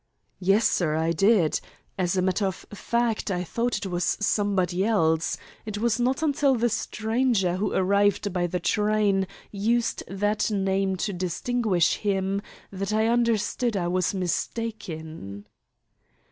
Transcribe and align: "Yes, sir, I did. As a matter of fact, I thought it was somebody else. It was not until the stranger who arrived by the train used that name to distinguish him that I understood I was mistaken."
"Yes, 0.39 0.67
sir, 0.67 0.95
I 0.95 1.11
did. 1.11 1.59
As 1.95 2.17
a 2.17 2.23
matter 2.23 2.47
of 2.47 2.65
fact, 2.73 3.29
I 3.29 3.43
thought 3.43 3.77
it 3.77 3.85
was 3.85 4.17
somebody 4.19 4.83
else. 4.83 5.37
It 5.63 5.77
was 5.77 5.99
not 5.99 6.23
until 6.23 6.55
the 6.55 6.69
stranger 6.69 7.57
who 7.57 7.71
arrived 7.71 8.33
by 8.33 8.47
the 8.47 8.59
train 8.59 9.27
used 9.51 10.01
that 10.07 10.49
name 10.49 10.95
to 10.95 11.13
distinguish 11.13 11.97
him 11.97 12.41
that 12.71 12.91
I 12.91 13.05
understood 13.05 13.77
I 13.77 13.89
was 13.89 14.11
mistaken." 14.15 15.45